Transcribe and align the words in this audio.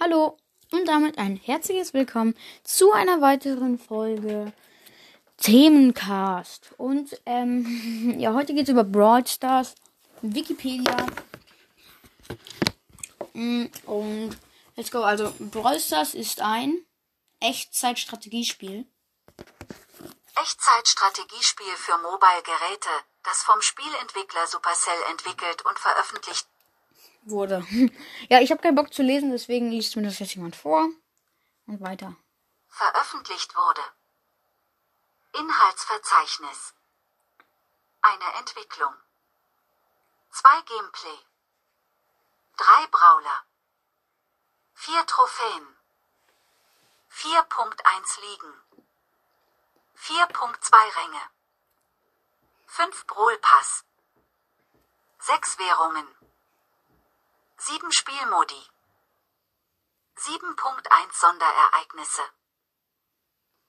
Hallo 0.00 0.38
und 0.70 0.86
damit 0.86 1.18
ein 1.18 1.34
herzliches 1.34 1.92
Willkommen 1.92 2.38
zu 2.62 2.92
einer 2.92 3.20
weiteren 3.20 3.80
Folge 3.80 4.52
Themencast. 5.38 6.72
Und 6.76 7.20
ähm, 7.26 8.14
ja, 8.20 8.32
heute 8.32 8.54
geht 8.54 8.62
es 8.62 8.68
über 8.68 8.84
Brawl 8.84 9.26
Stars, 9.26 9.74
Wikipedia. 10.22 11.04
Mm, 13.32 13.64
und 13.86 14.38
let's 14.76 14.92
go. 14.92 15.02
Also 15.02 15.34
Brawl 15.40 15.80
Stars 15.80 16.14
ist 16.14 16.42
ein 16.42 16.86
Echtzeitstrategiespiel. 17.40 18.86
Echtzeitstrategiespiel 20.36 21.74
für 21.74 21.98
Mobile-Geräte, 21.98 22.90
das 23.24 23.42
vom 23.42 23.60
Spielentwickler 23.60 24.46
Supercell 24.46 25.02
entwickelt 25.10 25.66
und 25.66 25.76
veröffentlicht 25.76 26.46
wurde. 27.22 27.66
ja, 28.28 28.40
ich 28.40 28.50
habe 28.50 28.62
keinen 28.62 28.74
Bock 28.74 28.92
zu 28.92 29.02
lesen, 29.02 29.30
deswegen 29.30 29.70
liest 29.70 29.96
mir 29.96 30.02
das 30.02 30.18
jetzt 30.18 30.34
jemand 30.34 30.56
vor. 30.56 30.88
Und 31.66 31.80
weiter. 31.80 32.16
veröffentlicht 32.68 33.54
wurde. 33.54 33.82
Inhaltsverzeichnis. 35.32 36.74
Eine 38.00 38.38
Entwicklung. 38.38 38.94
Zwei 40.30 40.60
Gameplay. 40.62 41.18
Drei 42.56 42.86
Brawler. 42.86 43.44
Vier 44.74 45.04
Trophäen. 45.06 45.76
4.1 47.10 48.20
Ligen. 48.20 48.54
4.2 49.96 50.96
Ränge. 50.96 51.20
5 52.66 53.06
Brawl-Pass. 53.06 53.84
6 55.18 55.58
Währungen. 55.58 56.06
7 57.60 57.90
Spielmodi. 57.90 58.70
7.1 60.16 61.12
Sonderereignisse. 61.12 62.22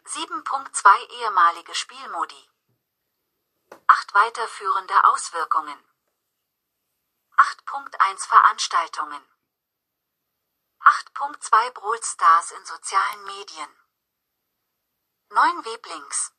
7.2 0.05 1.09
ehemalige 1.09 1.73
Spielmodi. 1.73 2.49
8 3.87 4.13
weiterführende 4.13 5.05
Auswirkungen. 5.05 5.83
8.1 7.37 8.27
Veranstaltungen. 8.27 9.27
8.2 10.81 11.71
Brawl 11.71 12.03
Stars 12.03 12.51
in 12.51 12.65
sozialen 12.65 13.23
Medien. 13.23 13.69
9 15.29 15.65
Weblinks. 15.65 16.31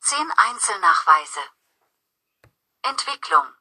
10 0.00 0.32
Einzelnachweise. 0.32 1.40
Entwicklung. 2.82 3.56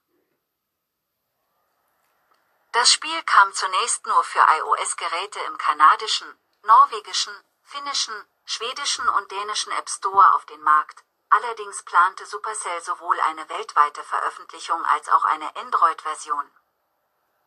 Das 2.76 2.92
Spiel 2.92 3.24
kam 3.24 3.54
zunächst 3.54 4.06
nur 4.06 4.22
für 4.26 4.44
iOS-Geräte 4.60 5.40
im 5.48 5.58
kanadischen, 5.58 6.28
norwegischen, 6.64 7.34
finnischen, 7.64 8.14
schwedischen 8.44 9.08
und 9.08 9.32
dänischen 9.32 9.72
App 9.72 9.90
Store 9.90 10.34
auf 10.34 10.46
den 10.46 10.62
Markt. 10.62 11.02
Allerdings 11.30 11.84
plante 11.84 12.26
Supercell 12.26 12.82
sowohl 12.82 13.18
eine 13.22 13.48
weltweite 13.48 14.04
Veröffentlichung 14.04 14.84
als 14.88 15.08
auch 15.08 15.24
eine 15.24 15.56
Android-Version. 15.56 16.52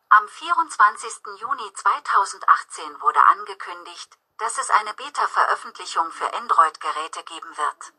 Am 0.09 0.27
24. 0.27 1.21
Juni 1.37 1.73
2018 1.75 2.99
wurde 2.99 3.23
angekündigt, 3.25 4.17
dass 4.39 4.57
es 4.57 4.71
eine 4.71 4.95
Beta-Veröffentlichung 4.95 6.11
für 6.11 6.33
Android-Geräte 6.33 7.23
geben 7.25 7.55
wird. 7.55 7.93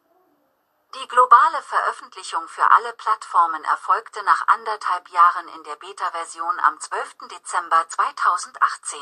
Die 0.94 1.06
globale 1.06 1.62
Veröffentlichung 1.62 2.48
für 2.48 2.68
alle 2.68 2.92
Plattformen 2.94 3.62
erfolgte 3.62 4.24
nach 4.24 4.48
anderthalb 4.48 5.08
Jahren 5.10 5.46
in 5.48 5.62
der 5.62 5.76
Beta-Version 5.76 6.58
am 6.58 6.80
12. 6.80 7.28
Dezember 7.30 7.88
2018. 7.88 8.98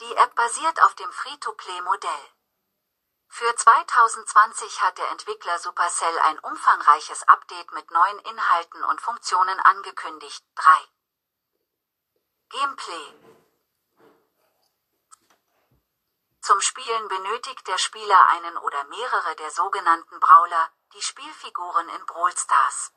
Die 0.00 0.16
App 0.16 0.34
basiert 0.34 0.82
auf 0.82 0.94
dem 0.94 1.12
Free-to-Play-Modell. 1.12 2.28
Für 3.28 3.54
2020 3.54 4.80
hat 4.80 4.96
der 4.96 5.10
Entwickler 5.10 5.58
Supercell 5.58 6.18
ein 6.20 6.38
umfangreiches 6.38 7.22
Update 7.28 7.70
mit 7.72 7.90
neuen 7.90 8.18
Inhalten 8.20 8.82
und 8.84 9.00
Funktionen 9.00 9.60
angekündigt. 9.60 10.42
3. 10.54 10.70
Gameplay 12.48 13.31
Zum 16.42 16.60
Spielen 16.60 17.06
benötigt 17.06 17.68
der 17.68 17.78
Spieler 17.78 18.28
einen 18.30 18.56
oder 18.58 18.82
mehrere 18.84 19.36
der 19.36 19.52
sogenannten 19.52 20.18
Brawler, 20.18 20.70
die 20.92 21.00
Spielfiguren 21.00 21.88
in 21.88 22.04
Brawl 22.04 22.36
Stars. 22.36 22.92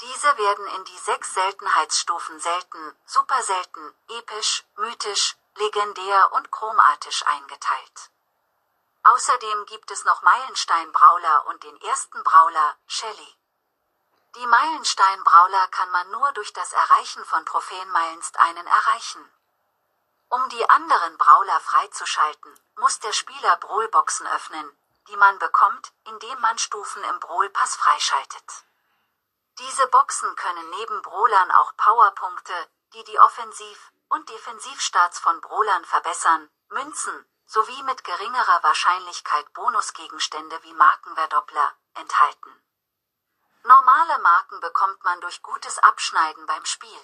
Diese 0.00 0.36
werden 0.38 0.66
in 0.66 0.84
die 0.84 0.98
sechs 0.98 1.34
Seltenheitsstufen 1.34 2.40
selten, 2.40 2.98
super 3.06 3.40
selten, 3.44 3.94
episch, 4.08 4.64
mythisch, 4.74 5.36
legendär 5.54 6.32
und 6.32 6.50
chromatisch 6.50 7.24
eingeteilt. 7.26 8.10
Außerdem 9.04 9.66
gibt 9.66 9.92
es 9.92 10.04
noch 10.04 10.22
Meilenstein-Brawler 10.22 11.46
und 11.46 11.62
den 11.62 11.80
ersten 11.82 12.24
Brawler, 12.24 12.76
Shelly. 12.88 13.36
Die 14.34 14.46
Meilenstein-Brawler 14.46 15.68
kann 15.68 15.90
man 15.92 16.10
nur 16.10 16.32
durch 16.32 16.52
das 16.52 16.72
Erreichen 16.72 17.24
von 17.24 17.46
Trophäenmeilensteinen 17.46 18.66
erreichen. 18.66 19.37
Um 20.30 20.48
die 20.50 20.68
anderen 20.68 21.16
Brawler 21.16 21.60
freizuschalten, 21.60 22.60
muss 22.76 23.00
der 23.00 23.12
Spieler 23.12 23.56
Brawlboxen 23.56 24.26
öffnen, 24.26 24.78
die 25.08 25.16
man 25.16 25.38
bekommt, 25.38 25.92
indem 26.04 26.38
man 26.40 26.58
Stufen 26.58 27.02
im 27.04 27.18
Brawlpass 27.20 27.76
freischaltet. 27.76 28.64
Diese 29.58 29.86
Boxen 29.88 30.36
können 30.36 30.70
neben 30.70 31.02
Brawlern 31.02 31.50
auch 31.52 31.74
Powerpunkte, 31.76 32.54
die 32.92 33.04
die 33.04 33.18
Offensiv- 33.18 33.92
und 34.08 34.28
Defensivstarts 34.28 35.18
von 35.18 35.40
Brawlern 35.40 35.84
verbessern, 35.84 36.50
Münzen, 36.68 37.26
sowie 37.46 37.82
mit 37.84 38.04
geringerer 38.04 38.62
Wahrscheinlichkeit 38.62 39.52
Bonusgegenstände 39.54 40.62
wie 40.62 40.74
Markenverdoppler, 40.74 41.72
enthalten. 41.94 42.62
Normale 43.64 44.18
Marken 44.18 44.60
bekommt 44.60 45.02
man 45.04 45.20
durch 45.22 45.42
gutes 45.42 45.78
Abschneiden 45.78 46.46
beim 46.46 46.64
Spiel. 46.64 47.00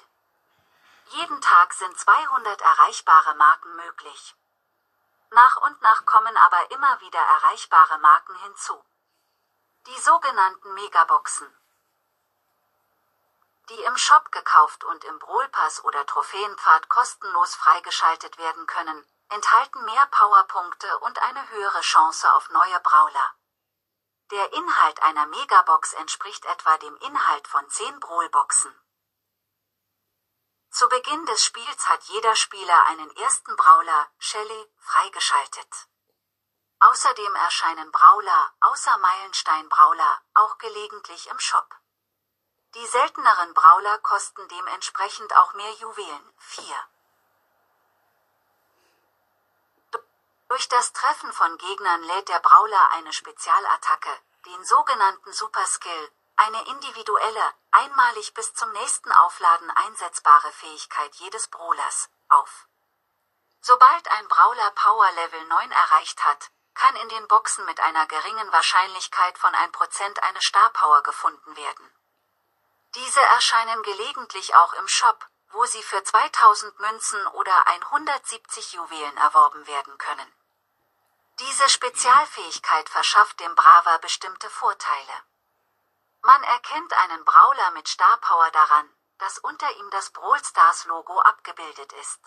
Jeden 1.08 1.40
Tag 1.40 1.74
sind 1.74 1.98
200 1.98 2.60
erreichbare 2.60 3.34
Marken 3.34 3.76
möglich. 3.76 4.34
Nach 5.30 5.56
und 5.58 5.82
nach 5.82 6.04
kommen 6.06 6.36
aber 6.36 6.70
immer 6.70 7.00
wieder 7.00 7.20
erreichbare 7.20 7.98
Marken 7.98 8.34
hinzu. 8.36 8.84
Die 9.86 10.00
sogenannten 10.00 10.72
Megaboxen. 10.74 11.52
Die 13.68 13.82
im 13.82 13.96
Shop 13.96 14.30
gekauft 14.30 14.84
und 14.84 15.04
im 15.04 15.18
Brawlpass 15.18 15.84
oder 15.84 16.04
Trophäenpfad 16.06 16.88
kostenlos 16.88 17.54
freigeschaltet 17.54 18.38
werden 18.38 18.66
können, 18.66 19.06
enthalten 19.30 19.84
mehr 19.84 20.06
Powerpunkte 20.06 20.98
und 21.00 21.18
eine 21.20 21.48
höhere 21.50 21.80
Chance 21.80 22.32
auf 22.34 22.50
neue 22.50 22.80
Brawler. 22.80 23.34
Der 24.30 24.52
Inhalt 24.52 25.02
einer 25.02 25.26
Megabox 25.26 25.92
entspricht 25.94 26.44
etwa 26.46 26.78
dem 26.78 26.96
Inhalt 26.98 27.48
von 27.48 27.68
10 27.68 28.00
Brawlboxen. 28.00 28.74
Zu 30.74 30.88
Beginn 30.88 31.24
des 31.26 31.44
Spiels 31.44 31.88
hat 31.88 32.02
jeder 32.02 32.34
Spieler 32.34 32.86
einen 32.86 33.08
ersten 33.18 33.54
Brawler, 33.54 34.10
Shelly, 34.18 34.72
freigeschaltet. 34.80 35.86
Außerdem 36.80 37.32
erscheinen 37.36 37.92
Brawler, 37.92 38.52
außer 38.58 38.98
Meilenstein-Brawler, 38.98 40.20
auch 40.34 40.58
gelegentlich 40.58 41.28
im 41.28 41.38
Shop. 41.38 41.76
Die 42.74 42.86
selteneren 42.88 43.54
Brawler 43.54 43.98
kosten 43.98 44.48
dementsprechend 44.48 45.36
auch 45.36 45.54
mehr 45.54 45.70
Juwelen, 45.74 46.34
4. 46.38 46.64
Durch 50.48 50.68
das 50.68 50.92
Treffen 50.92 51.32
von 51.32 51.56
Gegnern 51.56 52.02
lädt 52.02 52.28
der 52.28 52.40
Brawler 52.40 52.90
eine 52.90 53.12
Spezialattacke, 53.12 54.10
den 54.46 54.64
sogenannten 54.64 55.32
Superskill, 55.32 56.10
eine 56.34 56.66
individuelle, 56.66 57.54
einmalig 57.74 58.32
bis 58.34 58.54
zum 58.54 58.70
nächsten 58.72 59.10
Aufladen 59.12 59.70
einsetzbare 59.70 60.52
Fähigkeit 60.52 61.14
jedes 61.16 61.48
Brawlers, 61.48 62.08
auf. 62.28 62.68
Sobald 63.60 64.08
ein 64.08 64.28
Brawler 64.28 64.70
Power 64.70 65.10
Level 65.12 65.44
9 65.46 65.72
erreicht 65.72 66.24
hat, 66.24 66.50
kann 66.74 66.94
in 66.96 67.08
den 67.08 67.26
Boxen 67.28 67.64
mit 67.66 67.80
einer 67.80 68.06
geringen 68.06 68.52
Wahrscheinlichkeit 68.52 69.38
von 69.38 69.52
1% 69.54 70.18
eine 70.20 70.40
Star 70.40 70.70
Power 70.70 71.02
gefunden 71.02 71.56
werden. 71.56 71.92
Diese 72.94 73.20
erscheinen 73.20 73.82
gelegentlich 73.82 74.54
auch 74.54 74.72
im 74.74 74.86
Shop, 74.86 75.26
wo 75.50 75.64
sie 75.66 75.82
für 75.82 76.02
2000 76.02 76.78
Münzen 76.80 77.26
oder 77.28 77.66
170 77.66 78.72
Juwelen 78.74 79.16
erworben 79.16 79.66
werden 79.66 79.98
können. 79.98 80.32
Diese 81.40 81.68
Spezialfähigkeit 81.68 82.88
verschafft 82.88 83.40
dem 83.40 83.54
Braver 83.56 83.98
bestimmte 83.98 84.48
Vorteile. 84.50 85.24
Man 86.26 86.42
erkennt 86.42 86.90
einen 86.94 87.22
Brawler 87.26 87.70
mit 87.72 87.86
Star 87.86 88.16
Power 88.16 88.50
daran, 88.50 88.88
dass 89.18 89.38
unter 89.40 89.70
ihm 89.76 89.90
das 89.90 90.08
Brawl 90.08 90.42
Stars 90.42 90.86
Logo 90.86 91.20
abgebildet 91.20 91.92
ist. 92.00 92.20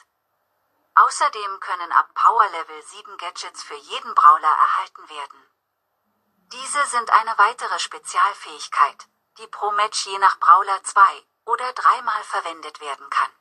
Außerdem 0.94 1.59
können 1.59 1.91
ab 1.91 2.13
Power 2.13 2.47
Level 2.49 2.83
7 2.83 3.17
Gadgets 3.17 3.63
für 3.63 3.73
jeden 3.73 4.13
Brawler 4.13 4.55
erhalten 4.55 5.09
werden. 5.09 5.51
Diese 6.53 6.85
sind 6.85 7.09
eine 7.09 7.35
weitere 7.39 7.79
Spezialfähigkeit, 7.79 9.07
die 9.39 9.47
pro 9.47 9.71
Match 9.71 10.05
je 10.05 10.19
nach 10.19 10.38
Brawler 10.38 10.83
zwei 10.83 11.25
oder 11.45 11.73
dreimal 11.73 12.23
verwendet 12.23 12.79
werden 12.79 13.09
kann. 13.09 13.31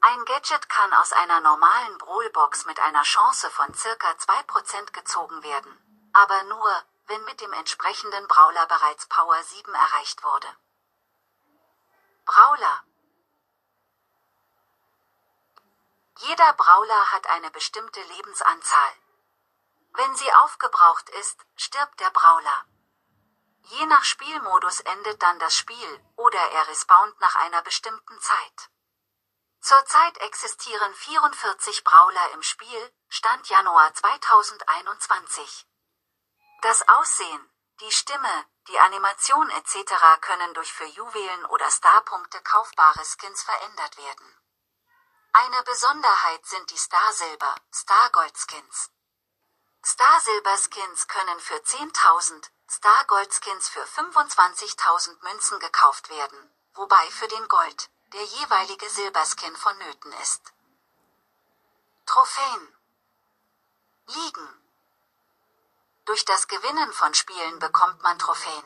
Ein 0.00 0.24
Gadget 0.24 0.68
kann 0.68 0.92
aus 0.94 1.12
einer 1.12 1.38
normalen 1.38 1.98
Brawlbox 1.98 2.66
mit 2.66 2.80
einer 2.80 3.04
Chance 3.04 3.48
von 3.48 3.72
circa 3.74 4.10
2% 4.10 4.90
gezogen 4.90 5.40
werden, 5.44 6.10
aber 6.12 6.42
nur, 6.44 6.84
wenn 7.12 7.24
mit 7.24 7.42
dem 7.42 7.52
entsprechenden 7.52 8.26
Brawler 8.26 8.66
bereits 8.68 9.06
Power 9.06 9.42
7 9.42 9.74
erreicht 9.74 10.24
wurde. 10.24 10.48
Brawler 12.24 12.84
Jeder 16.20 16.54
Brawler 16.54 17.12
hat 17.12 17.26
eine 17.26 17.50
bestimmte 17.50 18.00
Lebensanzahl. 18.00 18.94
Wenn 19.92 20.16
sie 20.16 20.32
aufgebraucht 20.32 21.10
ist, 21.10 21.38
stirbt 21.54 22.00
der 22.00 22.08
Brawler. 22.12 22.64
Je 23.64 23.84
nach 23.86 24.04
Spielmodus 24.04 24.80
endet 24.80 25.22
dann 25.22 25.38
das 25.38 25.54
Spiel, 25.54 26.00
oder 26.16 26.40
er 26.40 26.68
respawnt 26.68 27.20
nach 27.20 27.34
einer 27.34 27.60
bestimmten 27.60 28.18
Zeit. 28.22 28.70
Zurzeit 29.60 30.16
existieren 30.16 30.94
44 30.94 31.84
Brawler 31.84 32.30
im 32.32 32.42
Spiel, 32.42 32.90
Stand 33.10 33.50
Januar 33.50 33.92
2021. 33.92 35.66
Das 36.62 36.88
Aussehen, 36.88 37.50
die 37.80 37.90
Stimme, 37.90 38.46
die 38.68 38.78
Animation 38.78 39.50
etc. 39.50 39.94
können 40.20 40.54
durch 40.54 40.72
für 40.72 40.84
Juwelen 40.84 41.44
oder 41.46 41.68
Starpunkte 41.68 42.40
kaufbare 42.42 43.04
Skins 43.04 43.42
verändert 43.42 43.96
werden. 43.96 44.38
Eine 45.32 45.60
Besonderheit 45.64 46.46
sind 46.46 46.70
die 46.70 46.76
Star 46.76 47.12
Silber, 47.14 47.56
Star 47.74 48.10
Gold 48.10 48.38
Skins. 48.38 48.92
Star 49.84 50.20
Silber 50.20 50.56
Skins 50.56 51.08
können 51.08 51.40
für 51.40 51.56
10.000, 51.56 52.48
Star 52.70 53.06
Gold 53.06 53.34
Skins 53.34 53.68
für 53.68 53.82
25.000 53.82 55.20
Münzen 55.24 55.58
gekauft 55.58 56.10
werden, 56.10 56.54
wobei 56.74 57.10
für 57.10 57.26
den 57.26 57.48
Gold 57.48 57.90
der 58.12 58.22
jeweilige 58.22 58.88
Silberskin 58.88 59.56
vonnöten 59.56 60.12
ist. 60.12 60.52
Trophäen 62.06 62.76
Ligen 64.06 64.61
Durch 66.04 66.24
das 66.24 66.48
Gewinnen 66.48 66.92
von 66.92 67.14
Spielen 67.14 67.60
bekommt 67.60 68.02
man 68.02 68.18
Trophäen. 68.18 68.64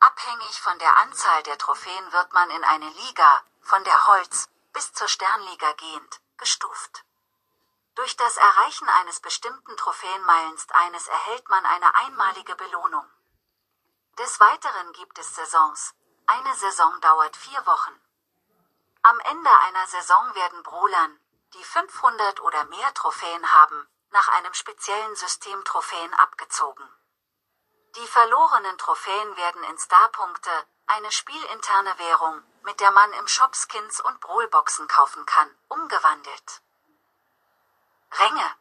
Abhängig 0.00 0.60
von 0.60 0.76
der 0.80 0.96
Anzahl 0.96 1.42
der 1.44 1.56
Trophäen 1.56 2.12
wird 2.12 2.32
man 2.32 2.50
in 2.50 2.64
eine 2.64 2.90
Liga, 2.90 3.42
von 3.62 3.82
der 3.84 4.06
Holz 4.08 4.48
bis 4.72 4.92
zur 4.92 5.06
Sternliga 5.06 5.72
gehend, 5.74 6.20
gestuft. 6.36 7.04
Durch 7.94 8.16
das 8.16 8.36
Erreichen 8.36 8.88
eines 8.88 9.20
bestimmten 9.20 9.76
Trophäenmeilensteines 9.76 11.06
erhält 11.06 11.48
man 11.48 11.64
eine 11.64 11.94
einmalige 11.94 12.56
Belohnung. 12.56 13.08
Des 14.18 14.40
Weiteren 14.40 14.92
gibt 14.94 15.18
es 15.18 15.34
Saisons. 15.34 15.94
Eine 16.26 16.54
Saison 16.56 17.00
dauert 17.02 17.36
vier 17.36 17.64
Wochen. 17.66 18.00
Am 19.02 19.20
Ende 19.20 19.50
einer 19.60 19.86
Saison 19.86 20.34
werden 20.34 20.62
Brawlern, 20.64 21.20
die 21.54 21.62
500 21.62 22.40
oder 22.40 22.64
mehr 22.64 22.92
Trophäen 22.94 23.54
haben, 23.54 23.88
nach 24.10 24.28
einem 24.28 24.54
speziellen 24.54 25.16
System 25.16 25.64
Trophäen 25.64 26.14
abgezogen. 26.14 26.88
Die 27.96 28.06
verlorenen 28.06 28.76
Trophäen 28.78 29.36
werden 29.36 29.64
in 29.64 29.78
Starpunkte, 29.78 30.50
eine 30.86 31.10
spielinterne 31.10 31.98
Währung, 31.98 32.42
mit 32.62 32.78
der 32.80 32.90
man 32.92 33.12
im 33.14 33.26
Shop 33.26 33.56
Skins 33.56 34.00
und 34.00 34.20
Brawlboxen 34.20 34.86
kaufen 34.88 35.24
kann, 35.26 35.50
umgewandelt. 35.68 36.62
Ränge 38.12 38.56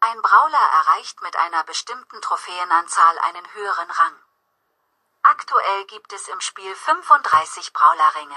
Ein 0.00 0.20
Brawler 0.20 0.58
erreicht 0.58 1.22
mit 1.22 1.34
einer 1.36 1.64
bestimmten 1.64 2.20
Trophäenanzahl 2.20 3.18
einen 3.20 3.54
höheren 3.54 3.90
Rang. 3.90 4.22
Aktuell 5.22 5.86
gibt 5.86 6.12
es 6.12 6.28
im 6.28 6.40
Spiel 6.40 6.74
35 6.74 7.72
Brawlerränge. 7.72 8.36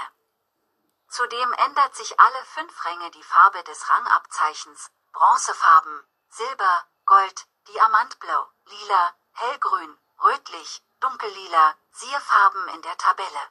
Zudem 1.08 1.52
ändert 1.54 1.96
sich 1.96 2.20
alle 2.20 2.44
fünf 2.44 2.84
Ränge 2.84 3.10
die 3.10 3.22
Farbe 3.22 3.62
des 3.64 3.88
Rangabzeichens, 3.90 4.90
Bronzefarben, 5.12 6.06
Silber, 6.28 6.86
Gold, 7.06 7.46
Diamantblau, 7.68 8.46
Lila, 8.66 9.14
Hellgrün, 9.32 9.98
Rötlich, 10.22 10.82
Dunkellila, 11.00 11.76
siehe 11.92 12.20
Farben 12.20 12.68
in 12.68 12.82
der 12.82 12.96
Tabelle. 12.98 13.48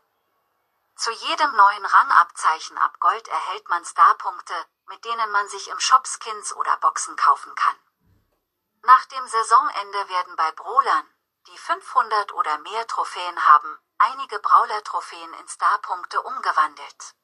Zu 0.96 1.12
jedem 1.12 1.56
neuen 1.56 1.86
Rangabzeichen 1.86 2.78
ab 2.78 3.00
Gold 3.00 3.28
erhält 3.28 3.68
man 3.70 3.86
Starpunkte, 3.86 4.66
mit 4.88 5.04
denen 5.06 5.32
man 5.32 5.48
sich 5.50 5.68
im 5.70 5.80
Shop 5.80 6.08
Skins 6.08 6.54
oder 6.54 6.78
Boxen 6.78 7.16
kaufen 7.16 7.54
kann. 7.56 7.76
Nach 8.84 9.06
dem 9.06 9.28
Saisonende 9.28 10.10
werden 10.10 10.36
bei 10.36 10.52
Brawlern, 10.52 11.08
die 11.48 11.58
500 11.58 12.34
oder 12.34 12.58
mehr 12.60 12.86
Trophäen 12.88 13.46
haben, 13.46 13.80
einige 13.98 14.40
Brawler-Trophäen 14.40 15.34
in 15.34 15.48
Starpunkte 15.48 16.22
umgewandelt. 16.22 17.16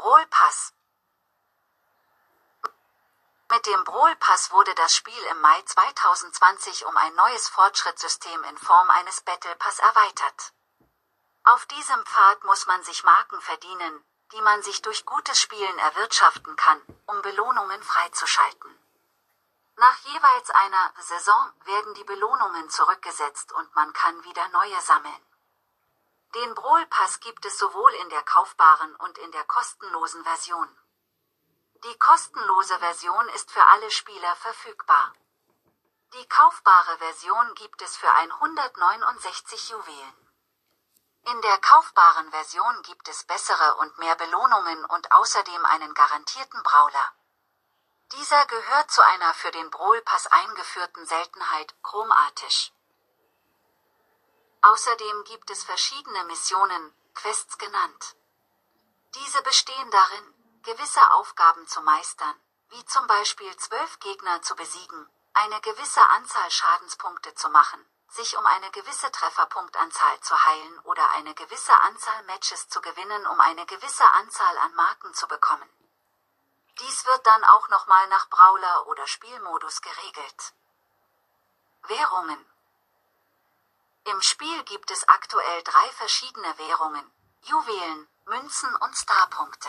Brawl 0.00 0.26
Pass 0.26 0.72
Mit 3.50 3.66
dem 3.66 3.82
Brawl 3.82 4.14
Pass 4.14 4.52
wurde 4.52 4.72
das 4.76 4.94
Spiel 4.94 5.22
im 5.32 5.40
Mai 5.40 5.60
2020 5.62 6.86
um 6.86 6.96
ein 6.96 7.16
neues 7.16 7.48
Fortschrittssystem 7.48 8.44
in 8.44 8.56
Form 8.58 8.88
eines 8.90 9.22
Battle 9.22 9.56
Pass 9.56 9.80
erweitert. 9.80 10.52
Auf 11.42 11.66
diesem 11.66 12.06
Pfad 12.06 12.44
muss 12.44 12.68
man 12.68 12.84
sich 12.84 13.02
Marken 13.02 13.40
verdienen, 13.40 14.04
die 14.32 14.40
man 14.42 14.62
sich 14.62 14.82
durch 14.82 15.04
gutes 15.04 15.40
Spielen 15.40 15.78
erwirtschaften 15.80 16.54
kann, 16.54 16.80
um 17.06 17.20
Belohnungen 17.22 17.82
freizuschalten. 17.82 18.78
Nach 19.74 19.96
jeweils 20.04 20.50
einer 20.50 20.94
Saison 21.00 21.52
werden 21.64 21.94
die 21.94 22.04
Belohnungen 22.04 22.70
zurückgesetzt 22.70 23.50
und 23.50 23.74
man 23.74 23.92
kann 23.94 24.22
wieder 24.22 24.46
neue 24.50 24.80
sammeln. 24.80 25.27
Den 26.34 26.54
Brawl 26.54 26.84
Pass 26.86 27.20
gibt 27.20 27.44
es 27.46 27.58
sowohl 27.58 27.92
in 27.94 28.10
der 28.10 28.22
kaufbaren 28.22 28.94
und 28.96 29.16
in 29.18 29.32
der 29.32 29.44
kostenlosen 29.44 30.22
Version. 30.24 30.68
Die 31.84 31.98
kostenlose 31.98 32.78
Version 32.80 33.28
ist 33.30 33.50
für 33.50 33.64
alle 33.64 33.90
Spieler 33.90 34.36
verfügbar. 34.36 35.14
Die 36.14 36.28
kaufbare 36.28 36.98
Version 36.98 37.54
gibt 37.54 37.80
es 37.80 37.96
für 37.96 38.10
169 38.10 39.70
Juwelen. 39.70 40.28
In 41.22 41.40
der 41.42 41.58
kaufbaren 41.58 42.30
Version 42.30 42.82
gibt 42.82 43.08
es 43.08 43.24
bessere 43.24 43.76
und 43.76 43.96
mehr 43.98 44.16
Belohnungen 44.16 44.84
und 44.86 45.12
außerdem 45.12 45.64
einen 45.64 45.94
garantierten 45.94 46.62
Brawler. 46.62 47.12
Dieser 48.12 48.46
gehört 48.46 48.90
zu 48.90 49.02
einer 49.02 49.34
für 49.34 49.50
den 49.50 49.70
Brawl 49.70 50.00
Pass 50.02 50.26
eingeführten 50.26 51.06
Seltenheit, 51.06 51.74
chromatisch. 51.82 52.72
Außerdem 54.62 55.24
gibt 55.24 55.50
es 55.50 55.62
verschiedene 55.62 56.24
Missionen, 56.24 56.94
Quests 57.14 57.58
genannt. 57.58 58.16
Diese 59.14 59.40
bestehen 59.42 59.90
darin, 59.90 60.34
gewisse 60.62 61.10
Aufgaben 61.12 61.66
zu 61.68 61.80
meistern, 61.80 62.34
wie 62.70 62.84
zum 62.84 63.06
Beispiel 63.06 63.56
zwölf 63.56 64.00
Gegner 64.00 64.42
zu 64.42 64.56
besiegen, 64.56 65.08
eine 65.32 65.60
gewisse 65.60 66.00
Anzahl 66.10 66.50
Schadenspunkte 66.50 67.34
zu 67.34 67.48
machen, 67.50 67.84
sich 68.08 68.36
um 68.36 68.44
eine 68.46 68.70
gewisse 68.72 69.10
Trefferpunktanzahl 69.12 70.20
zu 70.20 70.34
heilen 70.44 70.78
oder 70.80 71.08
eine 71.10 71.34
gewisse 71.34 71.78
Anzahl 71.80 72.22
Matches 72.24 72.68
zu 72.68 72.80
gewinnen, 72.80 73.26
um 73.26 73.40
eine 73.40 73.64
gewisse 73.66 74.04
Anzahl 74.12 74.58
an 74.58 74.74
Marken 74.74 75.14
zu 75.14 75.28
bekommen. 75.28 75.70
Dies 76.80 77.06
wird 77.06 77.26
dann 77.26 77.44
auch 77.44 77.68
nochmal 77.68 78.08
nach 78.08 78.28
Brawler 78.28 78.86
oder 78.88 79.06
Spielmodus 79.06 79.80
geregelt. 79.82 80.54
Währungen 81.82 82.44
Im 84.10 84.22
Spiel 84.22 84.64
gibt 84.64 84.90
es 84.90 85.06
aktuell 85.06 85.62
drei 85.64 85.86
verschiedene 85.92 86.56
Währungen, 86.56 87.12
Juwelen, 87.42 88.08
Münzen 88.24 88.74
und 88.76 88.96
Starpunkte. 88.96 89.68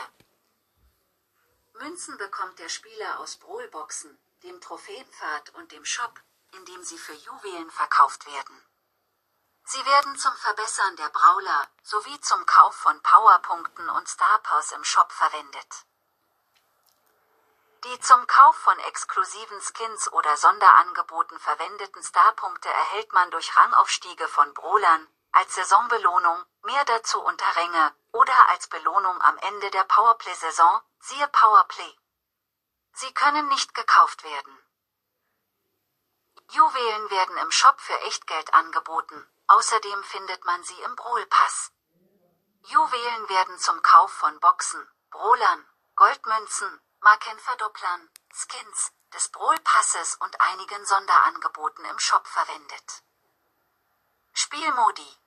Münzen 1.73 2.17
bekommt 2.17 2.57
der 2.57 2.69
Spieler 2.69 3.19
aus 3.19 3.35
Brawlboxen, 3.35 4.17
dem 4.43 4.61
Trophäenpfad 4.61 5.49
und 5.55 5.73
dem 5.73 5.83
Shop, 5.83 6.21
in 6.53 6.63
dem 6.63 6.81
sie 6.85 6.97
für 6.97 7.15
Juwelen 7.15 7.69
verkauft 7.69 8.27
werden. 8.27 8.65
Sie 9.65 9.85
werden 9.85 10.17
zum 10.17 10.33
Verbessern 10.37 10.95
der 10.95 11.09
Brawler 11.09 11.67
sowie 11.83 12.21
zum 12.21 12.45
Kauf 12.45 12.75
von 12.75 13.03
Powerpunkten 13.03 13.89
und 13.89 14.07
Starpaws 14.07 14.71
im 14.71 14.85
Shop 14.85 15.11
verwendet. 15.11 15.85
Die 17.85 17.99
zum 18.01 18.27
Kauf 18.27 18.57
von 18.57 18.77
exklusiven 18.79 19.61
Skins 19.61 20.11
oder 20.11 20.35
Sonderangeboten 20.35 21.39
verwendeten 21.39 22.03
Starpunkte 22.03 22.67
erhält 22.67 23.13
man 23.13 23.31
durch 23.31 23.55
Rangaufstiege 23.55 24.27
von 24.27 24.53
Brawlern, 24.53 25.07
als 25.31 25.55
Saisonbelohnung, 25.55 26.43
mehr 26.63 26.83
dazu 26.85 27.21
unter 27.21 27.55
Ränge, 27.55 27.95
oder 28.11 28.49
als 28.49 28.67
Belohnung 28.67 29.21
am 29.21 29.37
Ende 29.37 29.71
der 29.71 29.85
Powerplay-Saison, 29.85 30.81
siehe 30.99 31.27
Powerplay. 31.29 31.97
Sie 32.93 33.13
können 33.13 33.47
nicht 33.47 33.73
gekauft 33.73 34.23
werden. 34.25 34.59
Juwelen 36.49 37.09
werden 37.11 37.37
im 37.37 37.51
Shop 37.51 37.79
für 37.79 37.97
Echtgeld 38.01 38.53
angeboten, 38.53 39.25
außerdem 39.47 40.03
findet 40.03 40.43
man 40.43 40.61
sie 40.63 40.81
im 40.81 40.95
Brawl 40.97 41.25
Pass. 41.27 41.71
Juwelen 42.63 43.29
werden 43.29 43.57
zum 43.57 43.81
Kauf 43.83 44.11
von 44.11 44.37
Boxen, 44.41 44.85
Brawlern, 45.11 45.65
Goldmünzen, 45.95 46.81
Markenverdopplern, 47.01 48.09
Skins, 48.33 48.91
des 49.13 49.29
Brawl-Passes 49.29 50.15
und 50.15 50.39
einigen 50.41 50.85
Sonderangeboten 50.85 51.85
im 51.85 51.99
Shop 51.99 52.27
verwendet. 52.27 53.03
Spielmodi 54.33 55.17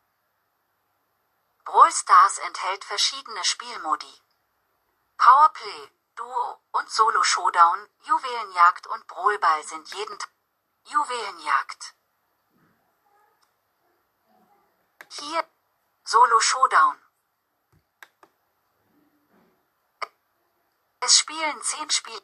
Brawl 1.64 1.92
Stars 1.92 2.38
enthält 2.38 2.84
verschiedene 2.84 3.44
Spielmodi. 3.44 4.20
Powerplay, 5.16 5.90
Duo 6.16 6.60
und 6.72 6.90
Solo 6.90 7.22
Showdown, 7.22 7.88
Juwelenjagd 8.02 8.86
und 8.88 9.06
Brawlball 9.06 9.62
sind 9.64 9.88
jeden 9.94 10.18
Tag 10.18 10.30
Juwelenjagd. 10.84 11.94
Hier 15.10 15.48
Solo 16.04 16.40
Showdown. 16.40 17.00
Es 21.04 21.18
spielen 21.18 21.60
zehn 21.62 21.90
Spiel. 21.90 22.22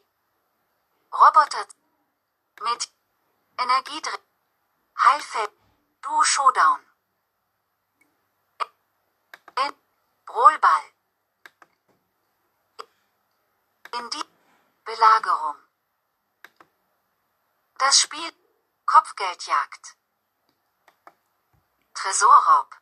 Roboter 1.11 1.67
mit 2.61 2.89
Energiedreh. 3.57 4.19
Heilfeld. 4.97 5.51
Duo 6.01 6.23
Showdown. 6.23 6.79
In 9.65 9.75
Brawlball. 10.25 10.83
In 13.97 14.09
die 14.11 14.23
Belagerung. 14.85 15.57
Das 17.79 17.99
Spiel 17.99 18.33
Kopfgeldjagd. 18.85 19.97
Tresorraub. 21.93 22.73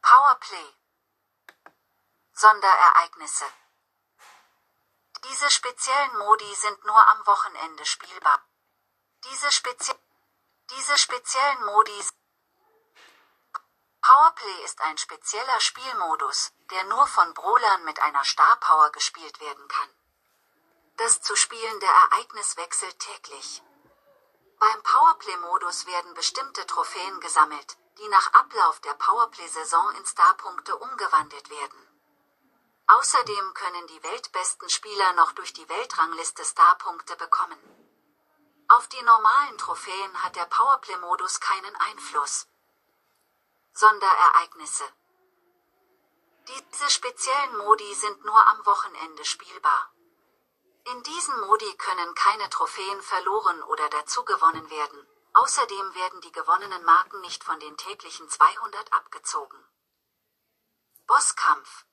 Powerplay. 0.00 0.74
Sonderereignisse. 2.32 3.61
Diese 5.24 5.50
speziellen 5.50 6.18
Modi 6.18 6.54
sind 6.54 6.84
nur 6.84 7.08
am 7.08 7.26
Wochenende 7.26 7.84
spielbar. 7.86 8.44
Diese, 9.24 9.50
spezi 9.52 9.92
diese 10.70 10.98
speziellen 10.98 11.64
Modi 11.64 12.04
Powerplay 14.00 14.64
ist 14.64 14.80
ein 14.80 14.98
spezieller 14.98 15.60
Spielmodus, 15.60 16.52
der 16.70 16.82
nur 16.84 17.06
von 17.06 17.32
Brawlern 17.34 17.84
mit 17.84 18.00
einer 18.00 18.24
Star 18.24 18.56
Power 18.56 18.90
gespielt 18.90 19.38
werden 19.40 19.68
kann. 19.68 19.88
Das 20.96 21.22
zu 21.22 21.36
spielende 21.36 21.86
Ereignis 21.86 22.56
wechselt 22.56 22.98
täglich. 22.98 23.62
Beim 24.58 24.82
Powerplay-Modus 24.82 25.86
werden 25.86 26.14
bestimmte 26.14 26.66
Trophäen 26.66 27.20
gesammelt, 27.20 27.76
die 27.98 28.08
nach 28.08 28.32
Ablauf 28.32 28.80
der 28.80 28.94
Powerplay-Saison 28.94 29.94
in 29.94 30.04
Starpunkte 30.04 30.76
umgewandelt 30.76 31.48
werden. 31.50 31.91
Außerdem 32.98 33.54
können 33.54 33.86
die 33.86 34.02
weltbesten 34.02 34.68
Spieler 34.68 35.14
noch 35.14 35.32
durch 35.32 35.54
die 35.54 35.66
Weltrangliste 35.66 36.44
Starpunkte 36.44 37.16
bekommen. 37.16 37.58
Auf 38.68 38.86
die 38.88 39.00
normalen 39.02 39.56
Trophäen 39.56 40.22
hat 40.22 40.36
der 40.36 40.44
Powerplay-Modus 40.44 41.40
keinen 41.40 41.74
Einfluss. 41.76 42.48
Sonderereignisse 43.72 44.84
Diese 46.48 46.90
speziellen 46.90 47.56
Modi 47.56 47.94
sind 47.94 48.26
nur 48.26 48.46
am 48.48 48.66
Wochenende 48.66 49.24
spielbar. 49.24 49.94
In 50.84 51.02
diesen 51.02 51.40
Modi 51.46 51.74
können 51.78 52.14
keine 52.14 52.50
Trophäen 52.50 53.00
verloren 53.00 53.62
oder 53.62 53.88
dazugewonnen 53.88 54.68
werden. 54.68 55.06
Außerdem 55.32 55.94
werden 55.94 56.20
die 56.20 56.32
gewonnenen 56.32 56.84
Marken 56.84 57.22
nicht 57.22 57.42
von 57.42 57.58
den 57.58 57.74
täglichen 57.78 58.28
200 58.28 58.92
abgezogen. 58.92 59.64
Bosskampf 61.06 61.86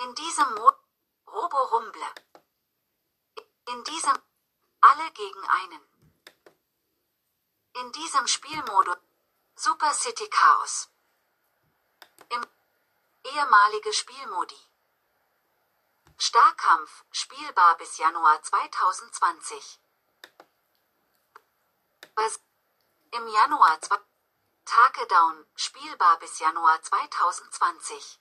in 0.00 0.14
diesem 0.14 0.54
Mod 0.54 0.76
Robo 1.26 1.56
Rumble. 1.56 2.14
In 3.66 3.84
diesem 3.84 4.18
alle 4.80 5.10
gegen 5.12 5.44
einen. 5.48 5.82
In 7.74 7.92
diesem 7.92 8.26
Spielmodus 8.26 8.98
Super 9.56 9.92
City 9.92 10.28
Chaos. 10.28 10.88
Im 12.28 12.46
ehemalige 13.24 13.92
Spielmodi. 13.92 14.58
Starkampf 16.16 17.04
spielbar 17.10 17.76
bis 17.76 17.98
Januar 17.98 18.42
2020. 18.42 19.80
Was 22.14 22.40
Im 23.12 23.26
Januar 23.28 23.80
2 23.80 23.98
Takedown 24.64 25.46
spielbar 25.54 26.18
bis 26.18 26.38
Januar 26.38 26.82
2020. 26.82 28.20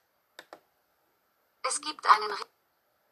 Es 1.69 1.81
gibt 1.81 2.07
einen 2.07 2.33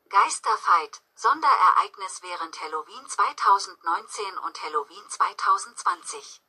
Geisterfight, 0.08 1.02
Sonderereignis 1.16 2.22
während 2.22 2.62
Halloween 2.62 3.06
2019 3.10 4.38
und 4.38 4.64
Halloween 4.64 5.10
2020. 5.10 6.42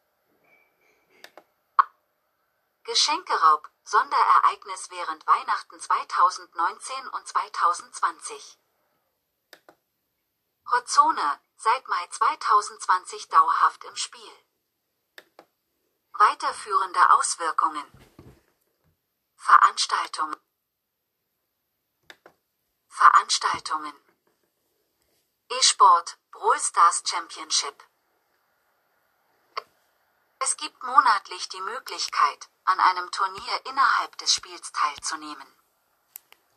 Geschenkeraub, 2.84 3.68
Sonderereignis 3.82 4.88
während 4.90 5.26
Weihnachten 5.26 5.80
2019 5.80 7.08
und 7.08 7.26
2020. 7.26 8.58
Hotzone, 10.70 11.40
seit 11.56 11.88
Mai 11.88 12.06
2020 12.06 13.28
dauerhaft 13.30 13.82
im 13.82 13.96
Spiel. 13.96 14.32
Weiterführende 16.12 17.10
Auswirkungen. 17.10 17.84
Veranstaltung 19.34 20.36
Veranstaltungen 22.98 23.92
E-Sport 25.50 26.16
Brawl 26.30 26.58
Stars 26.58 27.02
Championship 27.04 27.84
Es 30.38 30.56
gibt 30.56 30.82
monatlich 30.82 31.46
die 31.50 31.60
Möglichkeit, 31.60 32.48
an 32.64 32.80
einem 32.80 33.10
Turnier 33.10 33.66
innerhalb 33.66 34.16
des 34.16 34.32
Spiels 34.32 34.72
teilzunehmen. 34.72 35.46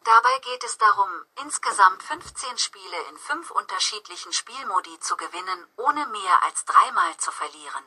Dabei 0.05 0.39
geht 0.39 0.63
es 0.63 0.77
darum, 0.77 1.11
insgesamt 1.41 2.01
15 2.03 2.57
Spiele 2.57 3.01
in 3.09 3.17
fünf 3.17 3.51
unterschiedlichen 3.51 4.31
Spielmodi 4.31 4.97
zu 5.01 5.17
gewinnen, 5.17 5.67
ohne 5.75 6.05
mehr 6.05 6.43
als 6.43 6.63
dreimal 6.63 7.17
zu 7.17 7.33
verlieren. 7.33 7.83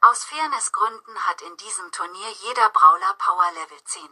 Aus 0.00 0.24
Fairnessgründen 0.24 1.26
hat 1.26 1.42
in 1.42 1.56
diesem 1.58 1.92
Turnier 1.92 2.30
jeder 2.42 2.70
Brawler 2.70 3.14
Power 3.14 3.52
Level 3.52 3.84
10. 3.84 4.10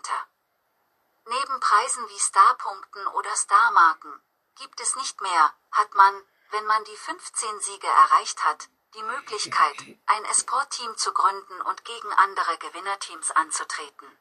Neben 1.26 1.60
Preisen 1.60 2.06
wie 2.08 2.18
Starpunkten 2.18 3.06
oder 3.08 3.34
Starmarken 3.34 4.20
gibt 4.56 4.78
es 4.80 4.94
nicht 4.96 5.20
mehr, 5.22 5.54
hat 5.72 5.94
man, 5.94 6.22
wenn 6.50 6.66
man 6.66 6.84
die 6.84 6.96
15 6.96 7.60
Siege 7.60 7.86
erreicht 7.86 8.44
hat, 8.44 8.68
die 8.94 9.02
Möglichkeit, 9.02 9.76
ein 10.06 10.24
Esport-Team 10.26 10.96
zu 10.96 11.12
gründen 11.12 11.60
und 11.62 11.84
gegen 11.84 12.12
andere 12.12 12.58
Gewinnerteams 12.58 13.30
anzutreten. 13.30 14.18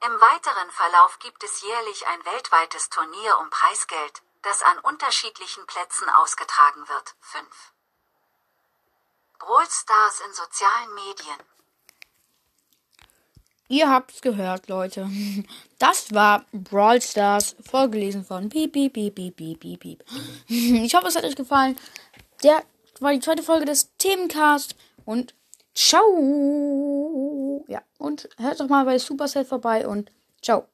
Im 0.00 0.20
weiteren 0.20 0.70
Verlauf 0.70 1.18
gibt 1.18 1.42
es 1.44 1.60
jährlich 1.60 2.06
ein 2.06 2.24
weltweites 2.24 2.88
Turnier 2.88 3.38
um 3.38 3.50
Preisgeld, 3.50 4.22
das 4.42 4.62
an 4.62 4.78
unterschiedlichen 4.78 5.66
Plätzen 5.66 6.08
ausgetragen 6.08 6.88
wird. 6.88 7.16
5. 7.20 7.72
Brawl 9.38 9.68
Stars 9.70 10.20
in 10.20 10.32
sozialen 10.32 10.94
Medien 10.94 11.57
Ihr 13.68 13.90
habt's 13.90 14.20
gehört, 14.22 14.68
Leute. 14.68 15.08
Das 15.78 16.12
war 16.12 16.44
Brawl 16.52 17.00
Stars, 17.00 17.54
vorgelesen 17.60 18.24
von 18.24 18.48
Piep, 18.48 18.72
Piep, 18.72 18.94
Piep, 18.94 19.14
Piep, 19.14 19.36
Piep, 19.36 19.60
Piep, 19.60 19.78
Piep. 19.80 20.04
Ich 20.48 20.94
hoffe, 20.94 21.06
es 21.06 21.14
hat 21.14 21.22
euch 21.24 21.36
gefallen. 21.36 21.76
Der 22.42 22.64
war 23.00 23.12
die 23.12 23.20
zweite 23.20 23.44
Folge 23.44 23.64
des 23.66 23.94
Themencast 23.96 24.74
und 25.04 25.34
ciao. 25.74 27.64
Ja, 27.68 27.82
und 27.98 28.28
hört 28.38 28.58
doch 28.58 28.68
mal 28.68 28.84
bei 28.84 28.98
Supercell 28.98 29.44
vorbei 29.44 29.86
und 29.86 30.10
ciao. 30.42 30.66